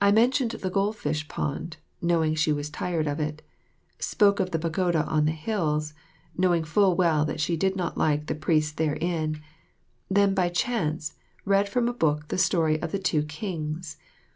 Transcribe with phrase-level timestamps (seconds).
[0.00, 3.42] I mentioned the Goldfish Pond, knowing she was tired of it;
[3.98, 5.94] spoke of the Pagoda on the Hills,
[6.36, 9.42] knowing full well that she did not like the priests therein;
[10.08, 13.96] then, by chance, read from a book the story of the two kings.